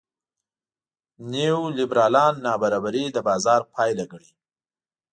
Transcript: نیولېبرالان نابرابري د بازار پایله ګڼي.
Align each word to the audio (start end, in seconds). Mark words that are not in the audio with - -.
نیولېبرالان 1.31 2.33
نابرابري 2.45 3.05
د 3.11 3.17
بازار 3.27 3.61
پایله 3.73 4.05
ګڼي. 4.11 4.31